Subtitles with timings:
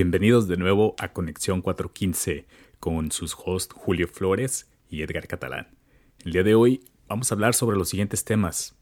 [0.00, 2.46] Bienvenidos de nuevo a Conexión 415
[2.78, 5.66] con sus hosts Julio Flores y Edgar Catalán.
[6.24, 8.76] El día de hoy vamos a hablar sobre los siguientes temas.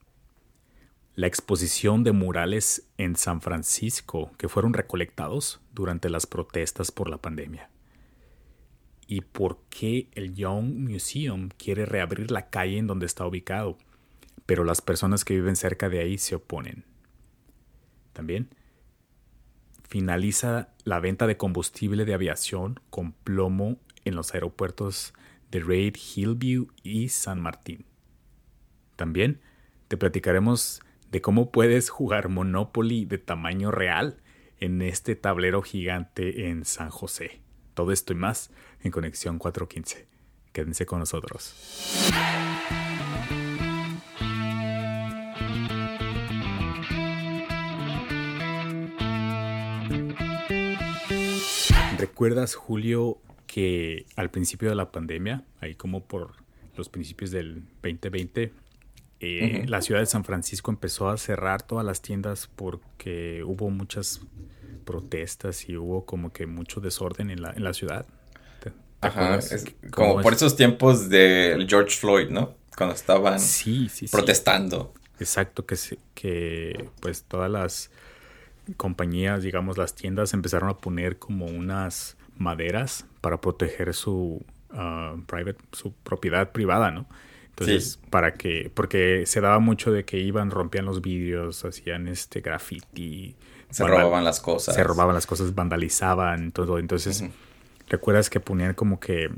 [1.15, 7.17] La exposición de murales en San Francisco que fueron recolectados durante las protestas por la
[7.17, 7.71] pandemia.
[9.07, 13.79] Y por qué el Young Museum quiere reabrir la calle en donde está ubicado,
[14.45, 16.85] pero las personas que viven cerca de ahí se oponen.
[18.12, 18.51] También
[19.89, 25.14] finaliza la venta de combustible de aviación con plomo en los aeropuertos
[25.50, 27.86] de Raid, Hillview y San Martín.
[28.96, 29.40] También
[29.89, 34.20] te platicaremos de cómo puedes jugar Monopoly de tamaño real
[34.59, 37.41] en este tablero gigante en San José.
[37.75, 38.50] Todo esto y más
[38.83, 40.09] en Conexión 415.
[40.53, 41.55] Quédense con nosotros.
[52.06, 56.35] ¿Recuerdas, Julio, que al principio de la pandemia, ahí como por
[56.77, 58.53] los principios del 2020,
[59.19, 64.21] eh, la ciudad de San Francisco empezó a cerrar todas las tiendas porque hubo muchas
[64.85, 68.07] protestas y hubo como que mucho desorden en la, en la ciudad.
[69.01, 69.41] Ajá,
[69.91, 72.55] como por esos tiempos de George Floyd, ¿no?
[72.77, 73.41] Cuando estaban
[74.13, 74.95] protestando.
[75.19, 75.77] Exacto, que,
[76.15, 77.91] que pues todas las
[78.77, 85.58] compañías, digamos las tiendas, empezaron a poner como unas maderas para proteger su, uh, private,
[85.73, 87.06] su propiedad privada, ¿no?
[87.58, 92.42] Entonces, para que, porque se daba mucho de que iban, rompían los vidrios, hacían este
[92.42, 93.34] graffiti.
[93.70, 94.75] Se robaban las cosas.
[94.75, 96.78] Se robaban las cosas, vandalizaban, todo.
[96.78, 97.25] Entonces,
[97.89, 99.30] recuerdas que ponían como que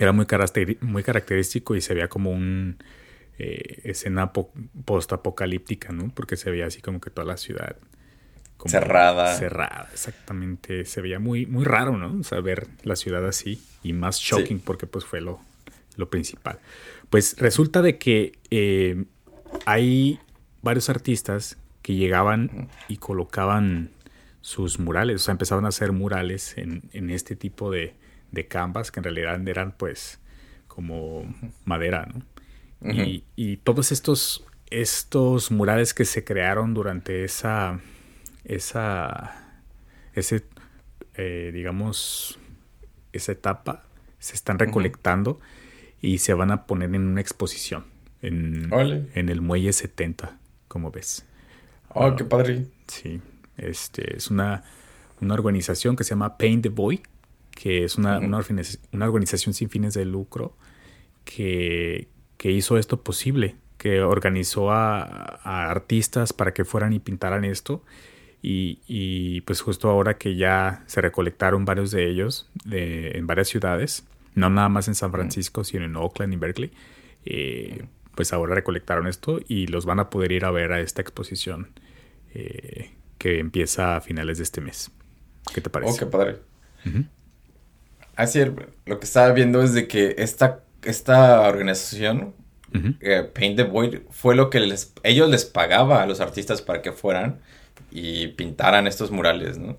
[0.00, 0.26] era muy,
[0.80, 2.78] muy característico y se veía como un
[3.38, 6.10] eh, escena post-apocalíptica, ¿no?
[6.12, 7.76] Porque se veía así como que toda la ciudad.
[8.66, 9.34] Cerrada.
[9.36, 10.84] Cerrada, exactamente.
[10.84, 12.18] Se veía muy, muy raro, ¿no?
[12.20, 15.40] O sea, ver la ciudad así y más shocking porque pues fue lo,
[15.96, 16.58] lo principal.
[17.10, 19.04] Pues resulta de que eh,
[19.66, 20.18] hay
[20.62, 23.90] varios artistas que llegaban y colocaban
[24.40, 27.94] sus murales, o sea, empezaban a hacer murales en, este tipo de,
[28.30, 30.20] de canvas que en realidad eran pues
[30.66, 31.24] como
[31.64, 32.22] madera, ¿no?
[33.36, 37.80] y, todos estos, estos murales que se crearon durante esa,
[38.44, 39.62] esa,
[40.14, 40.44] ese,
[41.14, 42.38] eh, digamos,
[43.12, 43.84] esa etapa,
[44.18, 45.40] se están recolectando
[46.00, 47.84] y se van a poner en una exposición
[48.22, 48.70] en,
[49.14, 51.24] en el Muelle 70, como ves.
[51.90, 52.66] Oh, qué padre.
[52.86, 53.20] Sí,
[53.56, 54.64] este, es una,
[55.20, 57.02] una organización que se llama Paint the Boy,
[57.50, 60.54] que es una, una, organización sin fines de lucro
[61.24, 65.02] que, que hizo esto posible, que organizó a,
[65.42, 67.82] a, artistas para que fueran y pintaran esto.
[68.40, 73.48] Y, y, pues justo ahora que ya se recolectaron varios de ellos de, en varias
[73.48, 74.04] ciudades,
[74.34, 76.70] no nada más en San Francisco, sino en Oakland y Berkeley,
[77.24, 77.84] eh,
[78.14, 81.68] pues ahora recolectaron esto y los van a poder ir a ver a esta exposición
[82.34, 84.90] eh, que empieza a finales de este mes.
[85.52, 85.92] ¿Qué te parece?
[85.92, 86.36] Oh, qué padre.
[88.16, 88.40] Así,
[88.86, 92.34] lo que estaba viendo es de que esta, esta organización,
[93.00, 96.82] eh, Paint the Void, fue lo que les, ellos les pagaba a los artistas para
[96.82, 97.40] que fueran
[97.90, 99.78] y pintaran estos murales, ¿no?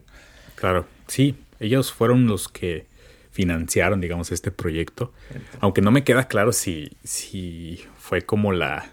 [0.56, 2.88] Claro, sí, ellos fueron los que
[3.32, 5.14] financiaron, digamos, este proyecto.
[5.60, 8.92] Aunque no me queda claro si, si fue como la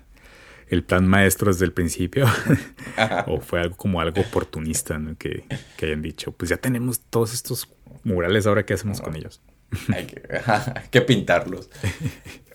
[0.69, 2.27] el plan maestro desde el principio
[3.27, 5.45] o fue algo como algo oportunista que,
[5.77, 7.69] que, hayan dicho, pues ya tenemos todos estos
[8.05, 9.41] murales, ahora qué hacemos con ellos.
[9.95, 10.07] hay,
[10.91, 11.71] que, pintarlos.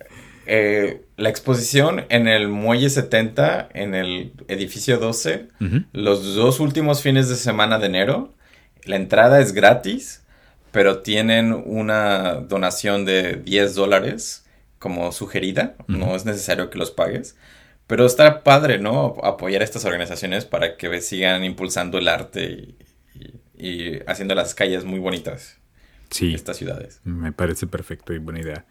[0.46, 5.48] Eh, la exposición en el Muelle 70, en el edificio 12,
[5.94, 8.34] los dos últimos fines de semana de enero,
[8.86, 10.22] la entrada es gratis
[10.72, 14.46] pero tienen una donación de 10 dólares
[14.80, 17.36] como sugerida, no es necesario que los pagues,
[17.86, 19.16] pero está padre, ¿no?
[19.22, 22.76] Apoyar a estas organizaciones para que sigan impulsando el arte
[23.58, 25.58] y, haciendo las calles muy bonitas.
[26.10, 26.34] Sí.
[26.34, 27.00] Estas ciudades.
[27.04, 28.66] Me parece perfecto y buena idea.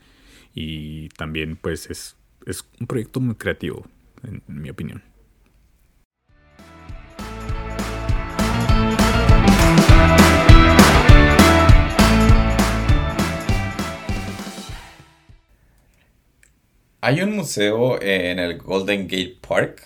[0.54, 2.16] Y también, pues, es,
[2.46, 3.86] es un proyecto muy creativo,
[4.22, 5.02] en mi opinión.
[17.02, 19.82] Hay un museo en el Golden Gate Park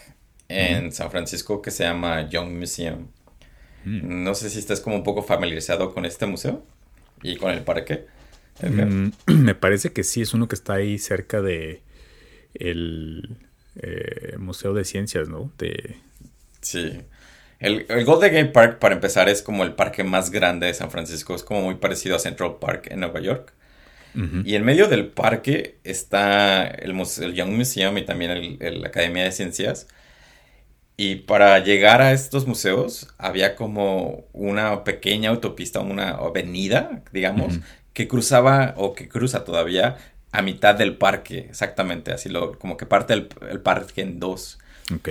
[0.49, 3.06] en San Francisco que se llama Young Museum.
[3.84, 4.25] Mm.
[4.25, 6.64] No sé si estás como un poco familiarizado con este museo
[7.22, 8.06] y con el parque.
[8.62, 11.82] Mm, me parece que sí, es uno que está ahí cerca de
[12.54, 13.36] el
[13.76, 15.52] eh, Museo de Ciencias, ¿no?
[15.58, 15.96] De...
[16.60, 17.00] Sí.
[17.58, 21.34] El, Golden Gate Park, para empezar, es como el parque más grande de San Francisco.
[21.34, 23.52] Es como muy parecido a Central Park en Nueva York.
[24.44, 29.32] Y en medio del parque está el, el Young Museum y también la Academia de
[29.32, 29.88] Ciencias.
[30.96, 37.58] Y para llegar a estos museos había como una pequeña autopista, una avenida, digamos,
[37.94, 39.96] que cruzaba o que cruza todavía
[40.32, 43.26] a mitad del parque, exactamente, así lo, como que parte el,
[43.61, 44.58] parque en dos.
[44.94, 45.11] Ok.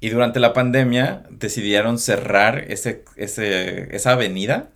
[0.00, 4.70] Y durante la pandemia decidieron cerrar ese, ese, esa avenida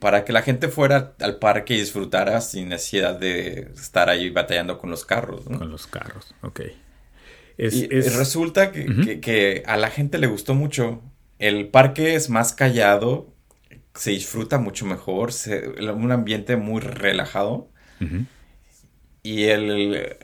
[0.00, 4.78] para que la gente fuera al parque y disfrutara sin necesidad de estar ahí batallando
[4.78, 5.44] con los carros.
[5.44, 6.62] Con los carros, ok.
[7.56, 11.02] y resulta que, que, a la gente le gustó mucho.
[11.38, 13.32] El parque es más callado,
[13.94, 15.30] se disfruta mucho mejor,
[15.94, 17.68] un ambiente muy relajado.
[19.22, 20.16] Y el,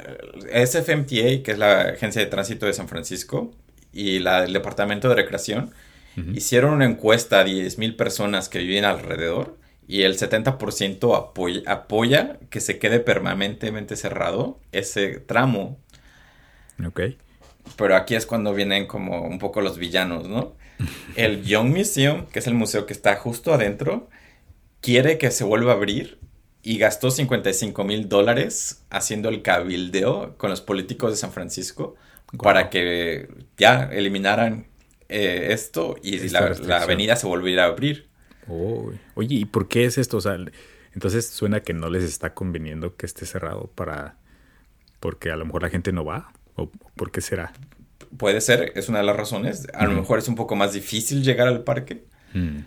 [0.51, 3.55] SFMTA, que es la Agencia de Tránsito de San Francisco,
[3.93, 5.73] y la, el Departamento de Recreación,
[6.35, 12.61] hicieron una encuesta a 10.000 personas que viven alrededor y el 70% apoya, apoya que
[12.61, 15.79] se quede permanentemente cerrado ese tramo.
[16.85, 17.01] Ok.
[17.77, 20.55] Pero aquí es cuando vienen como un poco los villanos, ¿no?
[21.15, 24.09] El Young Museum, que es el museo que está justo adentro,
[24.81, 26.19] quiere que se vuelva a abrir
[26.63, 31.95] y gastó 55 mil dólares haciendo el cabildeo con los políticos de San Francisco
[32.39, 34.67] para que ya eliminaran
[35.09, 36.41] eh, esto y la,
[36.81, 38.09] avenida se volviera a abrir.
[38.49, 40.17] oye, ¿y por qué es esto?
[40.17, 40.37] O sea,
[40.93, 44.17] entonces suena que no les está conveniendo que esté cerrado para...
[44.99, 46.33] porque a lo mejor la gente no va.
[46.57, 47.53] ¿O por qué será?
[48.19, 49.67] Puede ser, es una de las razones.
[49.75, 52.05] A lo mejor es un poco más difícil llegar al parque.
[52.35, 52.59] Mm.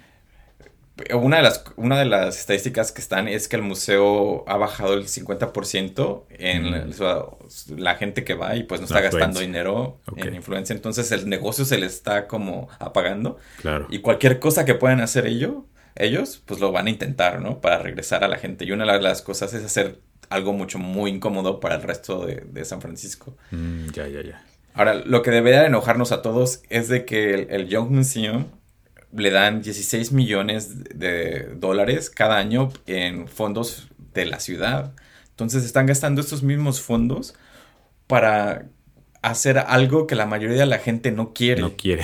[1.13, 4.95] Una de, las, una de las estadísticas que están es que el museo ha bajado
[4.95, 10.75] el 50% en la, gente que va y pues no está gastando dinero en influencia.
[10.75, 13.37] Entonces el negocio se le está como apagando.
[13.61, 13.87] Claro.
[13.89, 15.63] Y cualquier cosa que puedan hacer ellos,
[15.95, 17.61] ellos pues lo van a intentar, ¿no?
[17.61, 18.65] Para regresar a la gente.
[18.65, 19.99] Y una de las cosas es hacer
[20.29, 23.35] algo mucho muy incómodo para el resto de, San Francisco.
[23.51, 24.43] Mm, ya, ya, ya.
[24.73, 28.45] Ahora, lo que debería enojarnos a todos es de que el, el Young Museum
[29.15, 34.93] le dan 16 millones de dólares cada año en fondos de la ciudad.
[35.31, 37.33] Entonces están gastando estos mismos fondos
[38.07, 38.67] para
[39.21, 41.61] hacer algo que la mayoría de la gente no quiere.
[41.61, 42.03] No quiere.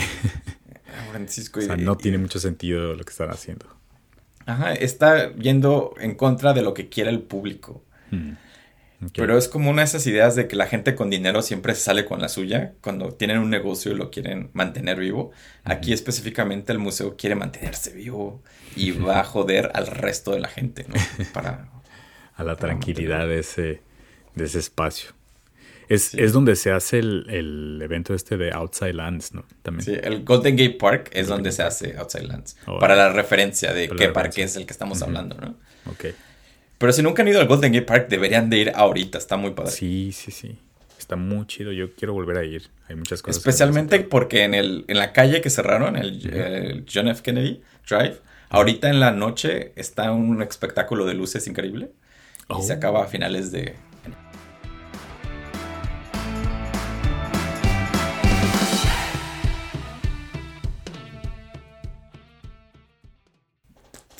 [1.11, 3.65] Francisco, o sea, no tiene mucho sentido lo que están haciendo.
[4.45, 7.83] Ajá, está yendo en contra de lo que quiere el público.
[8.11, 8.33] Hmm.
[9.13, 11.81] Pero es como una de esas ideas de que la gente con dinero siempre se
[11.81, 15.31] sale con la suya cuando tienen un negocio y lo quieren mantener vivo.
[15.63, 18.41] Aquí específicamente el museo quiere mantenerse vivo
[18.75, 20.95] y va a joder al resto de la gente, ¿no?
[21.33, 21.69] Para...
[22.35, 23.81] a la tranquilidad de ese,
[24.33, 25.11] de ese espacio.
[25.87, 29.45] Es, es donde se hace el, evento este de Outside Lands, ¿no?
[29.61, 29.85] También.
[29.85, 32.57] Sí, el Golden Gate Park es donde se hace Outside Lands.
[32.79, 35.55] para la referencia de qué parque es el que estamos hablando, ¿no?
[35.91, 36.05] Ok.
[36.77, 39.17] Pero si nunca han ido al Golden Gate Park, deberían de ir ahorita.
[39.17, 39.71] Está muy padre.
[39.71, 40.57] Sí, sí, sí.
[40.97, 41.71] Está muy chido.
[41.71, 42.69] Yo quiero volver a ir.
[42.89, 43.37] Hay muchas cosas.
[43.37, 47.21] Especialmente porque en, el, en la calle que cerraron, el, John F.
[47.21, 48.17] Kennedy Drive,
[48.49, 51.91] ahorita en la noche está un espectáculo de luces increíble.
[52.57, 52.75] Y se oh.
[52.75, 53.75] acaba a finales de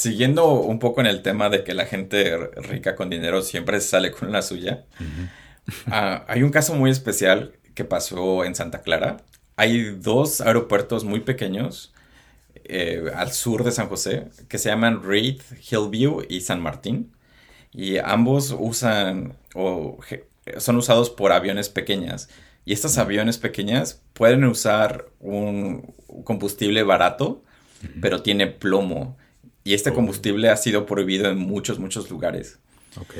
[0.05, 4.12] Siguiendo un poco en el tema de que la gente rica con dinero siempre sale
[4.12, 4.85] con la suya,
[5.88, 9.17] ah, hay un caso muy especial que pasó en Santa Clara.
[9.55, 11.91] Hay dos aeropuertos muy pequeños
[12.65, 17.12] eh, al sur de San José que se llaman Reed, Hillview y San Martín.
[17.71, 19.97] Y ambos usan o
[20.57, 22.29] son usados por aviones pequeñas.
[22.63, 27.43] Y estas aviones pequeñas pueden usar un combustible barato,
[28.01, 29.17] pero tiene plomo.
[29.65, 32.60] Y este combustible ha sido prohibido en muchos, muchos lugares.
[33.01, 33.15] Ok.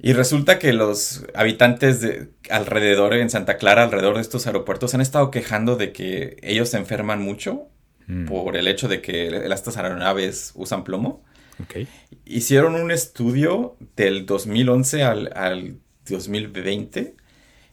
[0.00, 5.00] Y resulta que los habitantes de alrededor en Santa Clara, alrededor de estos aeropuertos, han
[5.00, 7.68] estado quejando de que ellos se enferman mucho
[8.08, 8.26] mm.
[8.26, 11.24] por el hecho de que estas aeronaves usan plomo.
[11.62, 11.86] Okay.
[12.24, 15.78] Hicieron un estudio del 2011 al, al
[16.08, 17.14] 2020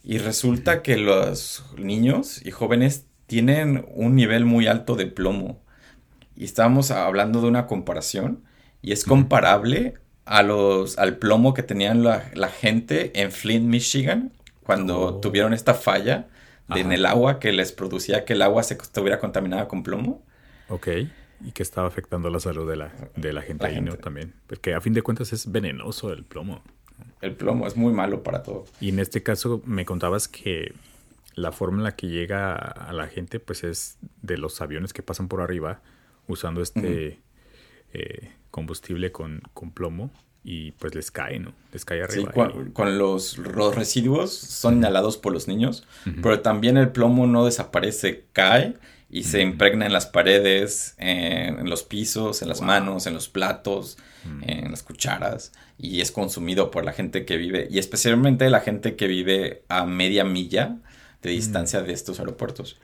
[0.04, 5.65] y resulta que los niños y jóvenes tienen un nivel muy alto de plomo
[6.36, 8.44] y estábamos hablando de una comparación
[8.82, 14.32] y es comparable a los, al plomo que tenían la, gente en Flint, Michigan,
[14.64, 15.20] cuando oh.
[15.20, 16.28] tuvieron esta falla
[16.70, 20.24] en el agua que les producía que el agua se estuviera contaminada con plomo.
[20.70, 20.88] Ok.
[21.42, 23.96] Y que estaba afectando la salud de la, de la gente ahí, ¿no?
[23.98, 24.34] También.
[24.48, 26.64] Porque a fin de cuentas es venenoso el plomo.
[27.22, 28.66] El plomo es muy malo para todo.
[28.80, 30.74] Y en este caso me contabas que
[31.36, 35.04] la forma en la que llega a la gente, pues es de los aviones que
[35.04, 35.82] pasan por arriba
[36.28, 37.20] usando este
[37.94, 40.12] eh, combustible con, con, plomo
[40.44, 41.54] y pues les cae, ¿no?
[41.72, 42.32] Les cae arriba.
[42.34, 43.38] Sí, con, los,
[43.76, 45.88] residuos son inhalados por los niños,
[46.22, 48.76] pero también el plomo no desaparece, cae
[49.10, 53.98] y se impregna en las paredes, en, los pisos, en las manos, en los platos,
[54.42, 58.96] en las cucharas y es consumido por la gente que vive y especialmente la gente
[58.96, 60.78] que vive a media milla
[61.22, 62.80] de distancia de estos aeropuertos.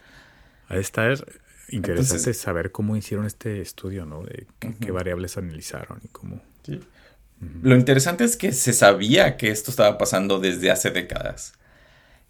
[0.67, 1.13] A estar
[1.71, 4.23] interesante saber cómo hicieron este estudio, ¿no?
[4.23, 6.41] De qué, variables analizaron y cómo.
[7.63, 11.53] Lo interesante es que se sabía que esto estaba pasando desde hace décadas.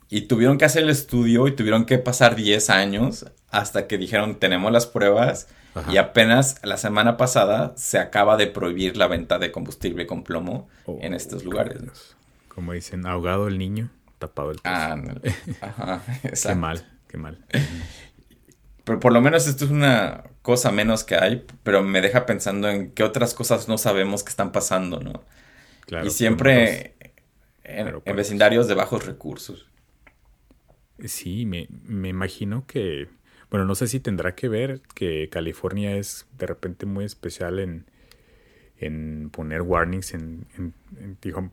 [0.09, 4.39] Y tuvieron que hacer el estudio y tuvieron que pasar 10 años hasta que dijeron
[4.39, 5.47] tenemos las pruebas
[5.89, 10.67] y apenas la semana pasada se acaba de prohibir la venta de combustible con plomo
[10.85, 11.81] oh, en estos lugares.
[12.49, 14.65] Como dicen, ahogado el niño, tapado el pez.
[14.65, 14.97] Ah,
[15.61, 17.37] Ajá, qué mal, qué mal.
[18.83, 22.69] Pero por lo menos esto es una cosa menos que hay, pero me deja pensando
[22.69, 25.23] en qué otras cosas no sabemos que están pasando, ¿no?
[25.85, 26.95] Claro, y siempre
[27.63, 29.67] en, vecindarios de bajos recursos.
[31.05, 33.07] Sí, me, me imagino que
[33.51, 37.85] bueno, no sé si tendrá que ver que California es de repente muy especial en,
[38.77, 40.45] en poner warnings en,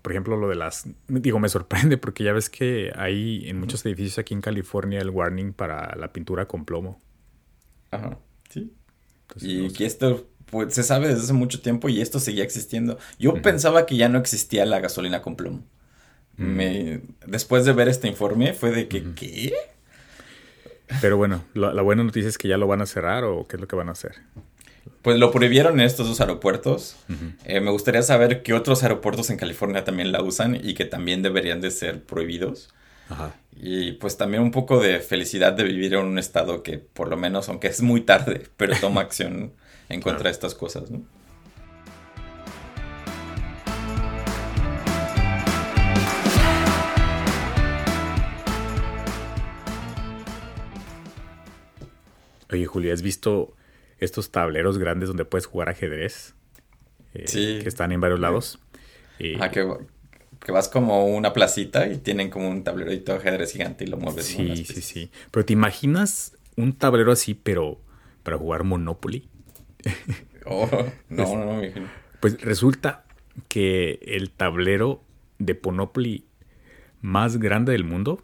[0.00, 0.88] por ejemplo, lo de las...
[1.08, 5.10] Digo, me sorprende porque ya ves que hay en muchos edificios aquí en California el
[5.10, 7.00] warning para la pintura con plomo.
[7.90, 8.18] Ajá,
[8.50, 8.72] sí.
[9.40, 12.98] y que esto pues, se sabe desde hace mucho tiempo y esto seguía existiendo.
[13.18, 15.64] Yo pensaba que ya no existía la gasolina con plomo.
[16.36, 16.44] Mm.
[16.44, 19.52] Me, después de ver este informe fue de que, ¿qué?
[21.00, 23.60] Pero bueno, la, buena noticia es que ya lo van a cerrar o qué es
[23.60, 24.16] lo que van a hacer.
[25.02, 26.96] Pues lo prohibieron en estos dos aeropuertos.
[27.44, 31.22] Eh, me gustaría saber qué otros aeropuertos en California también la usan y que también
[31.22, 32.70] deberían de ser prohibidos.
[33.08, 33.34] Ajá.
[33.52, 37.16] Y pues también un poco de felicidad de vivir en un estado que por lo
[37.16, 39.52] menos, aunque es muy tarde, pero toma acción
[39.88, 41.02] en contra de estas cosas, ¿no?
[52.50, 53.54] Oye, Julia, ¿has visto
[53.98, 56.34] estos tableros grandes donde puedes jugar ajedrez?
[57.12, 57.58] Eh, sí.
[57.62, 58.58] Que están en varios lados.
[59.40, 59.50] ah,
[60.44, 63.96] que, vas como una placita y tienen como un tablerito de ajedrez gigante y lo
[63.96, 64.26] mueves.
[64.26, 65.10] Sí, sí, sí.
[65.30, 67.80] Pero ¿te imaginas un tablero así, pero
[68.22, 69.28] para jugar Monopoly?
[70.50, 70.66] Oh,
[71.10, 71.88] no, no, no,
[72.20, 73.04] Pues resulta
[73.48, 75.02] que el tablero
[75.38, 76.24] de Monopoly
[77.02, 78.22] más grande del mundo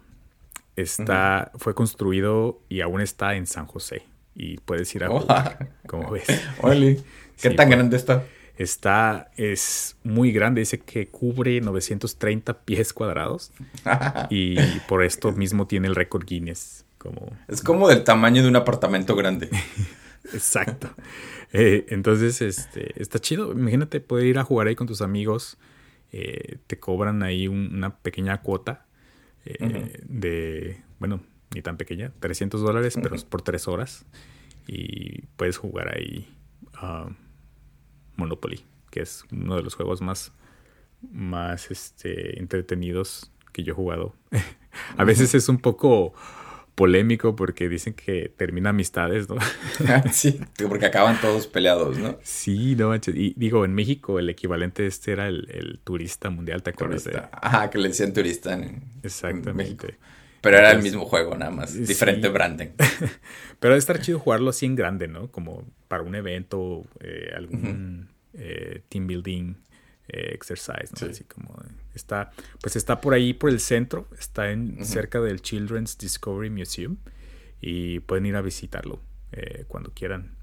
[0.75, 4.03] está, fue construido y aún está en San José
[4.33, 6.25] y puedes ir a jugar, como ves.
[7.41, 8.23] ¿qué tan grande está?
[8.57, 13.51] Está, es muy grande, dice que cubre 930 pies cuadrados
[14.29, 14.55] y
[14.87, 16.85] por esto mismo tiene el récord Guinness.
[16.97, 17.37] Como...
[17.47, 19.49] Es como del tamaño de un apartamento grande.
[20.33, 20.89] Exacto.
[21.53, 23.51] Eh, entonces, este, está chido.
[23.51, 25.57] Imagínate poder ir a jugar ahí con tus amigos.
[26.11, 28.85] Eh, te cobran ahí una pequeña cuota
[29.45, 31.21] eh, de, bueno,
[31.53, 34.05] ni tan pequeña, 300 dólares, pero es por tres horas.
[34.67, 36.27] Y puedes jugar ahí
[36.81, 37.11] uh,
[38.17, 40.31] Monopoly, que es uno de los juegos más,
[41.11, 44.15] más este, entretenidos que yo he jugado.
[44.97, 46.13] a veces es un poco
[46.75, 49.37] polémico porque dicen que termina amistades, ¿no?
[50.11, 52.19] sí, porque acaban todos peleados, ¿no?
[52.21, 56.71] Sí, no Y digo, en México el equivalente de este era el, turista mundial, ¿te
[56.71, 57.05] acuerdas?
[57.05, 57.21] De...
[57.31, 59.53] Ajá, que le decían turista en, Exactamente.
[59.53, 59.87] México.
[60.45, 61.73] Pero era el mismo juego, nada más.
[61.73, 62.67] Diferente branding.
[63.59, 65.31] Pero debe estar chido jugarlo así en grande, ¿no?
[65.31, 69.55] Como para un evento, eh, algún eh, team building
[70.07, 71.09] eh, exercise, ¿no?
[71.09, 71.63] Así como
[71.95, 72.29] está,
[72.61, 76.97] pues está por ahí por el centro, está en cerca del Children's Discovery Museum
[77.59, 79.01] y pueden ir a visitarlo
[79.67, 80.35] cuando quieran.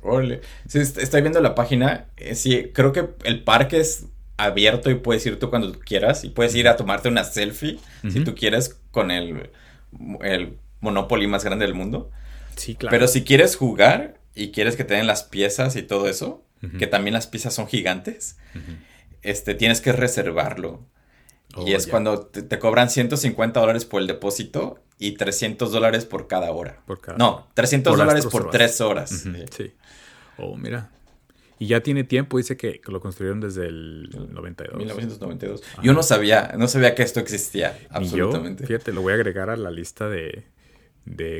[0.00, 0.42] Ole.
[0.68, 2.06] Sí, estoy viendo la página.
[2.34, 6.30] sí, creo que el parque es abierto y puedes ir tú cuando tú quieras y
[6.30, 7.78] puedes ir a tomarte una selfie
[8.10, 9.50] si tú quieres con el,
[10.22, 12.10] el Monopoly más grande del mundo.
[12.56, 12.90] Sí, claro.
[12.90, 16.42] Pero si quieres jugar y quieres que te den las piezas y todo eso,
[16.78, 18.38] que también las piezas son gigantes,
[19.22, 20.80] este, tienes que reservarlo.
[21.56, 26.26] y oh, es cuando te, cobran 150 dólares por el depósito y 300 dólares por
[26.26, 26.80] cada hora.
[27.18, 29.24] No, 300 dólares por tres horas.
[29.50, 29.74] sí.
[30.36, 30.90] Oh, mira.
[31.58, 34.76] Y ya tiene tiempo, dice que, lo construyeron desde el 92.
[34.76, 35.62] 1992.
[35.82, 38.66] Yo no sabía, no sabía que esto existía, absolutamente.
[38.66, 40.44] fíjate, lo voy a agregar a la lista de,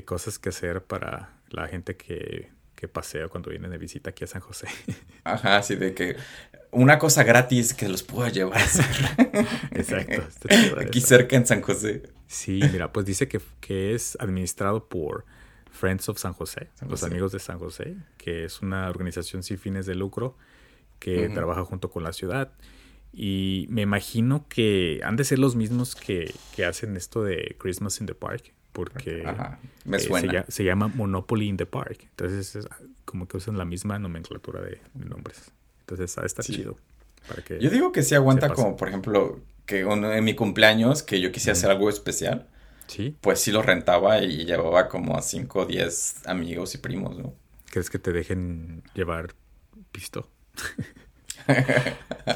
[0.04, 4.26] cosas que hacer para la gente que, que pasea cuando vienen de visita aquí a
[4.26, 4.68] San José.
[5.24, 6.16] Ajá, así de que
[6.74, 8.84] una cosa gratis que los puedo llevar a hacer.
[9.72, 10.22] Exacto.
[10.80, 12.02] aquí cerca en San José.
[12.26, 15.24] Sí, mira, pues dice que, que es administrado por
[15.74, 19.86] Friends of San José, los amigos de San José, que es una organización sin fines
[19.86, 20.36] de lucro
[21.00, 22.52] que trabaja junto con la ciudad.
[23.12, 26.32] Y me imagino que han de ser los mismos que,
[26.66, 29.24] hacen esto de Christmas in the Park, porque
[29.84, 31.98] Me eh, se, llama Monopoly in the Park.
[32.02, 32.68] Entonces, es
[33.04, 35.50] como que usan la misma nomenclatura de, nombres.
[35.80, 36.76] Entonces, está chido.
[37.60, 41.52] Yo digo que sí aguanta como, por ejemplo, que en mi cumpleaños, que yo quisiera
[41.52, 42.48] hacer algo especial
[43.20, 47.34] pues sí lo rentaba y llevaba como a 5 o 10 amigos y primos, ¿no?
[47.70, 49.34] ¿Crees que te dejen llevar
[49.90, 50.28] pisto?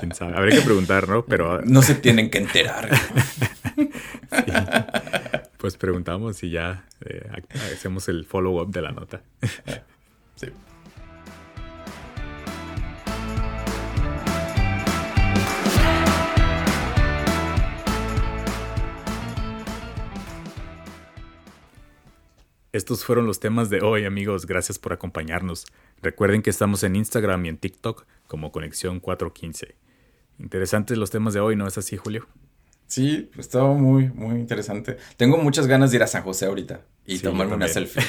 [0.01, 0.37] ¿Quién sabe?
[0.37, 1.25] Habría que preguntar, ¿no?
[1.25, 1.63] Pero...
[1.63, 2.91] No se tienen que enterar.
[5.59, 7.29] Pues preguntamos y ya eh,
[7.75, 9.23] hacemos el follow-up de la nota.
[10.37, 10.47] sí.
[22.89, 24.47] Estos fueron los temas de hoy, amigos.
[24.47, 25.67] Gracias por acompañarnos.
[26.01, 29.75] Recuerden que estamos en Instagram y en TikTok como Conexión 415.
[30.39, 32.27] Interesantes los temas de hoy, ¿no es así, Julio?
[32.87, 34.97] Sí, estaba muy, muy interesante.
[35.19, 38.03] Tengo muchas ganas de ir a San José ahorita y tomarme una selfie.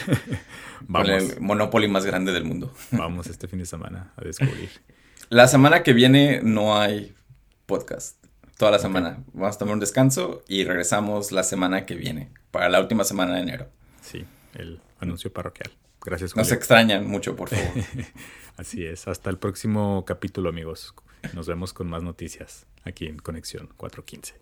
[0.88, 1.09] Vamos.
[1.09, 2.74] Con el Monopoly más grande del mundo.
[2.91, 4.69] Vamos este fin de semana a descubrir.
[5.29, 7.13] La semana que viene no hay
[7.65, 8.15] podcast.
[8.57, 9.25] Toda la semana.
[9.33, 13.36] Vamos a tomar un descanso y regresamos la semana que viene, para la última semana
[13.36, 13.67] de enero.
[14.01, 15.72] Sí el anuncio parroquial.
[16.01, 16.34] Gracias.
[16.34, 16.44] Julio.
[16.44, 17.84] Nos extrañan mucho, por favor.
[18.58, 19.08] Así es.
[19.08, 20.94] Hasta el próximo capítulo, amigos.
[21.34, 24.36] Nos vemos con más noticias aquí en Conexión 415.